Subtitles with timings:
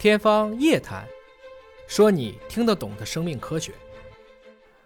[0.00, 1.04] 天方夜谭，
[1.86, 3.70] 说你听得懂的生命科学。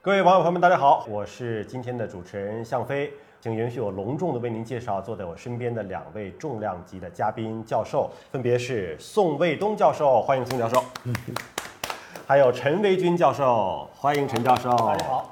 [0.03, 10.81] 各位网友朋友们，大家好，我是今天的主持人向飞，请允许我隆重的为您介绍坐在我身边的两位重量级的嘉宾教授，分别是宋卫东教授，欢迎宋教授；
[12.27, 14.71] 还有陈维军教授，欢迎陈教授。
[14.71, 15.31] 大家好。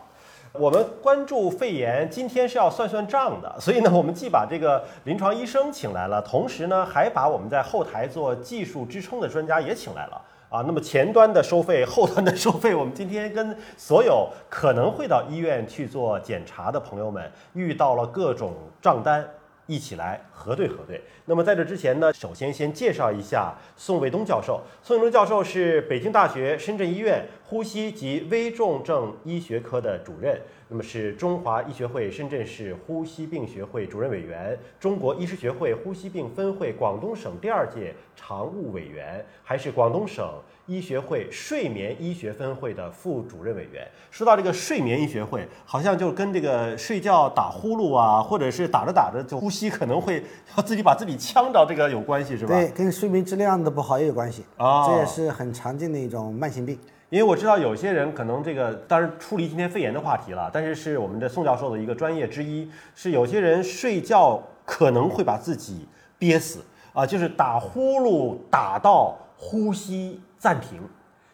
[0.53, 10.21] 我们关注肺炎，今天是要算算账的，所以呢，我们既把这个临床医生请来了，同时呢，还把我们在后台做技术支撑的专家也请来了
[10.51, 10.63] 啊。
[10.67, 19.27] 那么前端的收费， 后端的收费，我们今天跟所有可能会到医院去做检查的朋友们遇到了各种账单。
[19.67, 21.01] 一起来核对核对。
[21.25, 24.61] 那么在这之前呢，首先先介绍一下宋卫东教授。
[24.83, 40.27] 宋卫东教授是北京大学深圳医院呼吸及危重症医学科的主任，那么是中华医学会深圳市呼吸病学会主任委员，中国医师学会呼吸病分会广东省第二届常务委员，还是广东省。
[40.67, 50.25] 医学会睡眠医学分会的副主任委员说到这个睡眠医学会，好像就跟这个睡觉打呼噜啊，或者是打着打着就呼吸可能会
[50.57, 52.55] 要自己把自己呛着，这个有关系是吧？
[52.55, 56.79] 对，跟睡眠质量的不好也有关系啊，这也是很常见的一种慢性病。
[57.13, 65.87] 因为我知道有些人可能这个，当然出离今天肺炎的话题了，但是是我们的宋教授的一个专业之一，是有些人睡觉可能会把自己
[66.19, 66.61] 憋死
[66.95, 70.19] 啊，就是打呼噜打到呼吸。
[70.39, 70.81] 暂停，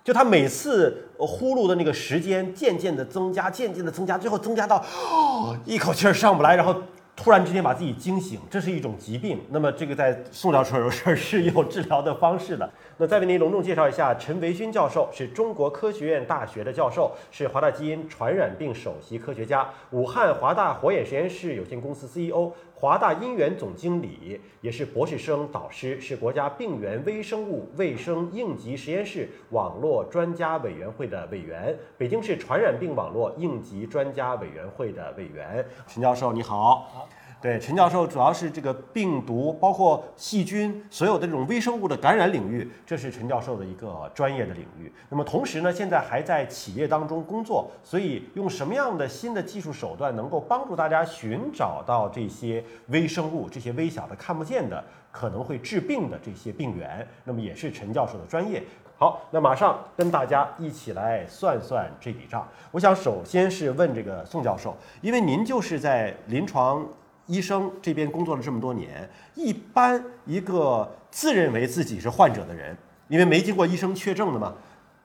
[0.04, 6.74] 就他每次呼噜的那个时间渐渐的增加，渐渐的增加，最后增加到哦一口气儿上不来，然后
[7.19, 9.41] 突然之间把自己惊醒，这是一种疾病。
[9.50, 12.70] 那么这个在宋教授这儿是有治疗的方式的。
[12.97, 22.52] 那再为您隆重介绍一下，陈维军教授是中国科学院大学的教授，是华大基因传染病首席科学家，武汉华大火眼实验室有限公司 CEO。
[22.80, 35.67] 华大因缘总经理，也是博士生导师，是国家病原微生物卫生应急实验室网络专家委员会的委员，北京市传染病网络应急专家委员会的委员。
[35.88, 36.88] 秦教授，你好。
[36.88, 37.08] 好。
[37.40, 44.92] 对，陈教授主要是这个病毒，包括细菌，所有的这种微生物的感染领域，这是陈教授的一个专业的领域。
[45.08, 54.82] 那么同时呢，现在还在企业当中工作，所以用什么样的新的技术手段能够帮助大家寻找到这些微生物、这些微小的看不见的
[55.12, 58.60] 可能会致病的这些病源，那么也是陈教授的专业。
[58.96, 62.48] 好，那马上跟大家一起来算算这笔账。
[62.72, 66.84] 我想首先是问这个宋教授，因为您就是在临床。
[67.28, 74.55] 医生这边工作了这么多年，一般一个自认为自己是患者的人，因为没经过医生确证的嘛，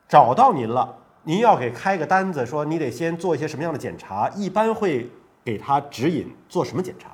[0.07, 5.09] 找到您了，您要给开个单子，说你得先做一些什么样的检查，一般会
[5.43, 7.11] 给他指引做什么检查？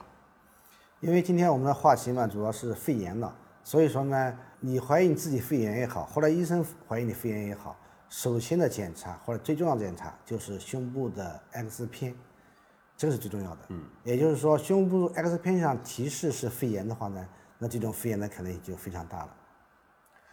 [1.00, 7.75] 因为今天我们的话题嘛，主要是肺炎了，所以说呢，你怀疑你自己肺炎也好，或者医生怀疑你肺炎也好，
[8.09, 12.14] 首先的检查或者最重要的检查就是胸部的 X 片。
[13.00, 17.26] 这个是最重要的，嗯，也就是说，胸部 X 片上提示是肺炎的话呢，
[17.58, 19.30] 那这种肺炎的可能性就非常大了。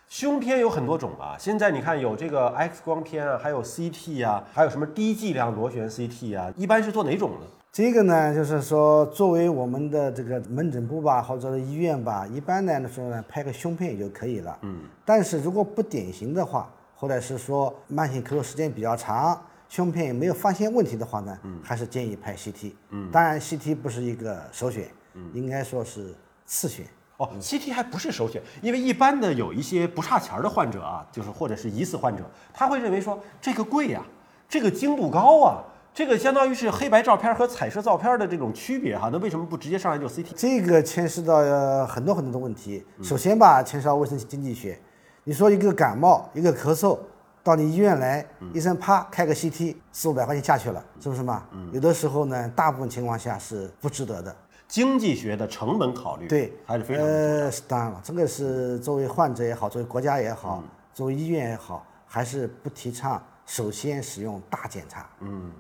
[0.09, 7.47] 胸片有很多种啊，现在你看有这个 X 光片啊，还有 CT 啊，还有什么低剂量螺旋 CT 啊，一般是做哪种呢？
[7.71, 19.41] 这个呢，就是说作为我们的这个门诊部吧，或者是医院吧，一般来说呢拍个胸片也就可以了，嗯，但是如果不典型的话，或者是说慢性咳嗽时间比较长。
[19.69, 22.73] 胸片也没有发现问题的话呢，还是建议拍 CT。
[22.91, 24.89] 嗯，当然 CT 不是一个首选，
[25.33, 26.87] 应该说是次选。
[27.19, 32.23] 哦，CT 还不是首选，因为一般的有一些不差钱的患者啊，就是或者是疑似患者，
[32.53, 34.05] 他会认为说这个贵呀，
[34.47, 40.35] 这个精度高啊，这个相当于是黑白照片和彩色照片的这种区别哈，那为什么不直接上来就 CT？
[40.37, 42.85] 这个牵涉到很多很多的问题。
[43.03, 44.79] 首先吧，牵涉到卫生经济学。
[45.25, 46.99] 你说一个感冒，一个咳嗽。
[47.47, 51.45] 到你医院来，医生啪开个 CT，四五百块钱下去了，是不是嘛？
[51.71, 54.35] 有的时候呢，大部分情况下是不值得的。
[54.67, 57.05] 经济学的成本考虑，对，还是非常。
[57.05, 60.61] 呃，当然了，这个是作为患者也好，作为国家也好，
[60.93, 65.09] 作为医院也好，还是不提倡首先使用大检查。
[65.21, 65.53] 嗯，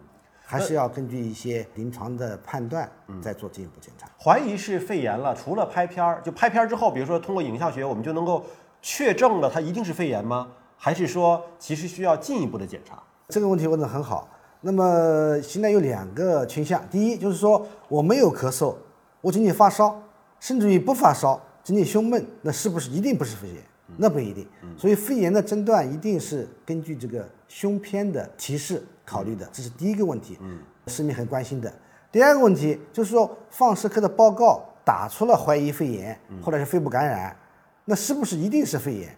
[0.44, 2.90] 还是要根据一些临床的判断
[3.22, 4.08] 再做进一步检查。
[4.20, 8.44] 怀疑是肺炎了，除了拍片儿，就拍片儿之后，比如说通过影像学，我们就能够
[8.82, 10.48] 确证了它一定是肺炎吗？
[10.76, 13.02] 还是说，其实需要进一步的检查？
[13.28, 14.28] 这个问题问得很好。
[14.60, 18.74] 那么现在有两个倾向：第一，就是说我没有咳嗽，
[19.20, 20.00] 我仅仅发烧，
[20.40, 23.56] 甚至于不发烧，仅仅胸闷，那是不是一定不是肺炎？
[23.96, 24.46] 那不一定。
[24.76, 30.36] 所以肺炎的诊断一定是根据这个胸片的提示考虑的，这是第一个问题。
[30.40, 30.58] 嗯，
[30.88, 31.72] 市民很关心的。
[32.10, 37.36] 第二个问题就是说，放射科的报告打出了怀疑肺炎或者是肺部感染，
[37.84, 39.16] 那是不是一定是肺炎？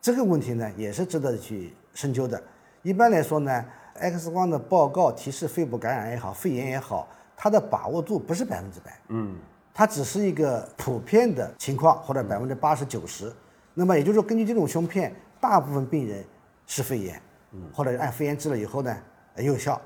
[0.00, 2.40] 这个问题呢也是值得去深究的。
[2.82, 3.64] 一般来说呢
[3.94, 9.36] ，X 光的报告提示肺部感染也好，肺炎也好，它的把握度不是百分之百，嗯，
[9.74, 13.32] 它只是一个普遍的情况，或者百分之八十九十。
[13.74, 16.24] 那么也就是说，根据这种胸片，大部分病人
[16.66, 17.20] 是肺炎，
[17.52, 18.96] 嗯或者按肺炎治了以后呢
[19.36, 19.80] 有效，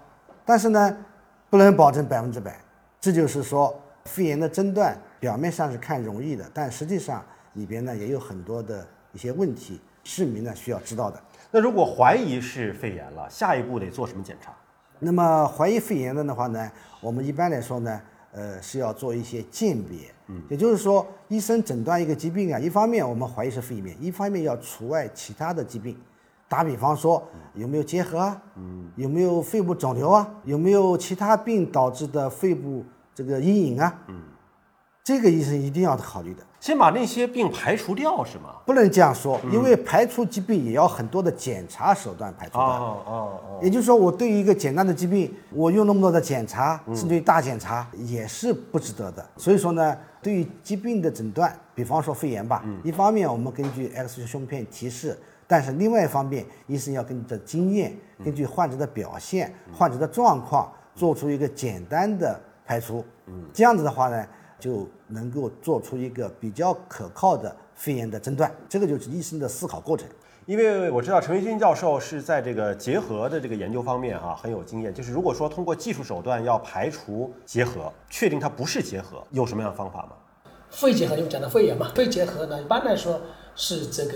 [0.44, 0.96] 但是呢
[1.50, 2.58] 不能保证百分之百。
[3.00, 3.74] 这就是说，
[4.04, 7.24] 肺炎的诊断表面上是看容易的，但实际上
[7.54, 11.20] 里边呢也有很多的一些问题，市民呢需要知道的。
[11.50, 14.52] 那如果怀疑是肺炎了，下一步得做什么检查？
[14.98, 16.70] 那么怀疑肺炎的的话呢，
[17.00, 18.00] 我们一般来说呢，
[18.32, 25.96] 呃是要做一些鉴别，嗯，也就是说，医生诊断一个疾病啊，一方面我们怀疑是肺炎，一方面要除外其他的疾病。
[26.48, 28.42] 打比方说，有没有结核啊？
[28.56, 30.30] 嗯，有没有肺部肿瘤啊？
[30.44, 32.84] 有没有其他病导致的肺部
[33.14, 33.98] 这个阴影啊？
[34.08, 34.20] 嗯，
[35.04, 36.42] 这个医生一定要考虑的。
[36.60, 38.54] 先把那些病排除掉是吗？
[38.64, 42.62] 不能这样说，因为排除疾病也要很多的检查手段排除掉。
[42.62, 43.58] 哦哦哦。
[43.60, 49.28] 也就是说，我对于一个简单的疾病，我用那么多的检查，甚至于大检查也是不值得的。
[49.36, 55.18] 所以说呢，对于疾病的诊断，比方说肺炎吧，一方面我们根据 X 射胸片提示。
[55.48, 57.92] 但是另外一方面，医生要根据经验，
[58.24, 63.04] 根据患者的表现、患者的状况，做出一个简单的排除。
[63.26, 64.24] 嗯，这样子的话呢，
[64.62, 68.48] 就能够做出一个比较可靠的肺炎的诊断。
[68.68, 70.08] 这个就是医生的思考过程。
[70.46, 74.94] 因为我知道陈维军教授是在这个结核的这个研究方面哈很有经验。
[74.94, 80.12] 就是如果说通过技术手段要排除结核，确定它不是结核，有什么样的方法吗？
[80.70, 83.20] 肺结核就讲到肺炎嘛，肺结核呢一般来说
[83.56, 84.12] 是这个。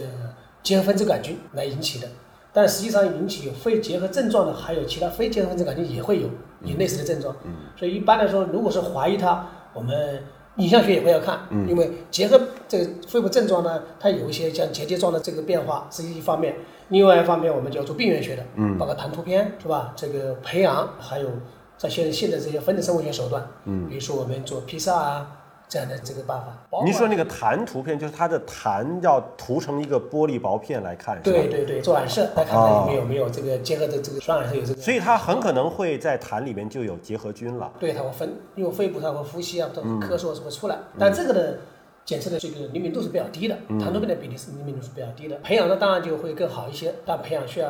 [0.62, 2.08] 结核分子杆菌来引起的，
[2.52, 6.28] 但实际上引起肺结核症状的还有其他非结核分子杆菌也会有
[6.62, 7.36] 有类似的症状。
[7.44, 10.20] 嗯，所以一般来说，如果是怀疑它，我们
[10.56, 16.54] 影像学也会要看，因为结合这个肺部症状呢，它有一些像结节状的这个变化是一方面，
[16.88, 19.92] 另外一方面我们就要做病原学的，嗯，包括谈图片是吧？
[19.94, 21.28] 这个培养还有
[21.76, 25.32] 在现现在这些分子生物学手段，嗯，比如说我们做 p 萨啊。
[25.68, 37.72] 这样的这个办法，您说那个弹图片，就是它的弹要涂成一个玻璃薄片来看，对对对，做染色来看看里面有没有这个结合的这个双染色有这个，所以它很可能会在痰里面就有结核菌了。
[37.80, 41.58] 对，它会分，因为肺部它会呼吸啊，它咳嗽什么出来，但这个呢
[42.04, 45.36] 检测的这个灵敏度是比较低的，痰图片的比例是灵敏度是比较低的。
[45.38, 47.68] 培养的当然就会更好一些，但培养需要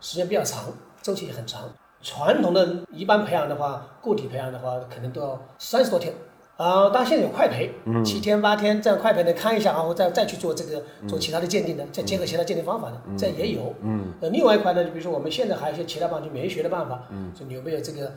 [0.00, 1.62] 时间比较长，周期也很长。
[2.00, 6.14] 传统的一般培养的话，固体培养的话，可能都要三十多天。
[6.56, 7.72] 啊，当然现在有快培，
[8.04, 13.74] 七天八天这样快培的看一下，然后再再去做这个做其他的鉴定的，再结合其他鉴定方法的，这也有。
[13.82, 18.12] 嗯，呃，另外一块呢，就比如说我们现在还有一些其他帮助免疫学的办法，嗯，说你有没有这个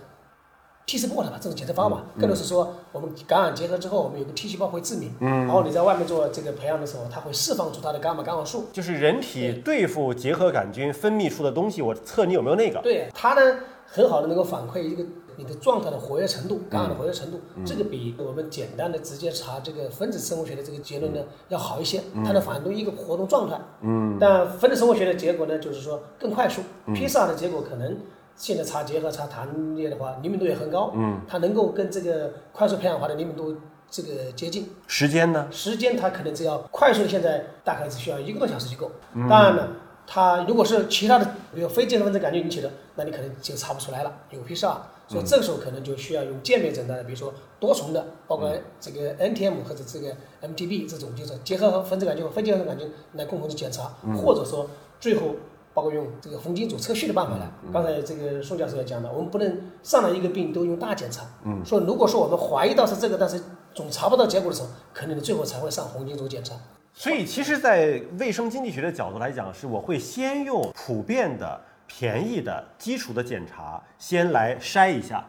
[0.85, 1.39] T 细胞的吧？
[1.41, 12.79] 这种检测方法，更多是说我们感染结合之后，我们有个 T 细胞会致敏，嗯，然后你在外面做这个培养的时候，它会释放出它的伽马干扰素，就是人体对付结核杆菌分泌出的东西，我测你有没有那个。
[12.83, 13.57] 对，它呢
[13.87, 15.03] 很好的能够反馈一个。
[15.37, 22.01] 你的状态的活跃程度，感染的活跃程度，这个比我们简单的直接查这个分子生物学的这个结论呢要好一些。
[22.25, 23.57] 它能反映一个活动状态。
[23.81, 24.17] 嗯。
[24.19, 26.61] 但分子生物学的结果呢，就是说更快速。
[26.93, 27.97] 披萨的结果可能
[28.35, 30.91] 现在查结合查痰液的话，灵敏度也很高。
[30.95, 31.21] 嗯。
[31.27, 33.55] 它能够跟这个快速培养化的灵敏度
[33.89, 34.67] 这个接近。
[34.87, 35.47] 时间呢？
[35.51, 38.91] 时间它可能只要快速的，现在大概只需要一个多小时就够。
[39.29, 39.67] 当然了。
[40.09, 48.49] 它如果是其他的，比如非结核分子杆菌引起的，那你可能就查不出来了，有 PCR，所以这个时候可能就需要用鉴别诊断的，比如说多重的，包括
[48.80, 53.92] 这个 NTM 或者这个 MTB 这种，就是结合分子杆菌和非结合杆菌来共同去检查，
[54.23, 55.35] 或者说最后
[55.73, 57.52] 包括用这个红金组测序的办法来。
[57.73, 61.23] 刚才这个宋教授也讲了，我们不能上来一个病都用大检查，
[61.66, 63.42] 说如果说我们怀疑到是这个，但是
[63.76, 66.56] 总查不到结果的时候，可能你最后才会上红金组检查。
[66.99, 75.23] 所以，其实，在卫生经济学的角度来讲，是我会先用普遍的、便宜的、基础的检查先来筛一下。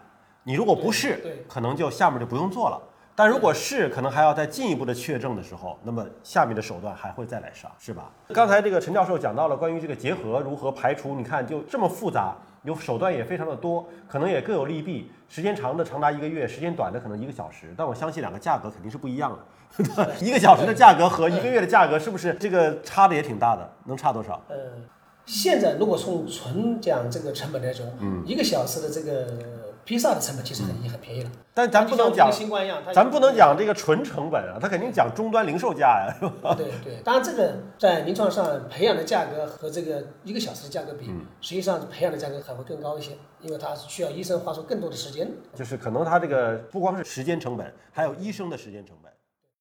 [0.45, 2.81] 你如果不是，可能就下面就不用做了。
[3.15, 8.11] 但如果是，可能还要再进一步的确证的时候，那么下面的手段还会再来上，是吧？
[8.29, 15.11] 刚才这个陈教授讲到了关于这个结合如何排除，你看就这么复杂，有手段也非常的多，可能也各有利弊。
[15.29, 17.75] 时间长的长达一个月，时间短的可能一个小时。
[17.77, 20.17] 但我相信两个价格肯定是不一样的。
[20.21, 23.71] 一个小时的价格和一个月的价格是不是这个差的也挺大的？
[23.85, 24.43] 能差多少？
[24.49, 24.57] 呃，
[25.27, 29.68] 现在如果从纯讲这个成本来说，嗯，一个小时的这个。
[29.89, 36.55] 披萨的成本其实已经很便宜了，但咱不能讲新冠一样，咱不能讲这个纯成本啊，它肯定讲终端零售价呀，是吧？
[36.55, 41.07] 对对，当然这个在临床上培养的价格和这个一个小时的价格比，
[41.41, 45.27] 实际上培养的价格还会更高一些，因为它需要医生花出更多的时间。
[45.55, 49.11] 就是可能它这个不光是时间成本，还有医生的时间成本。